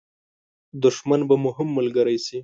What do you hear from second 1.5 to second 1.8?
هم